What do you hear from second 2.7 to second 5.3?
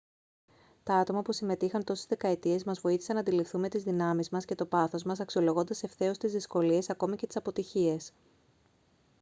βοήθησαν να αντιληφθούμε τις δυνάμεις μας και το πάθος μας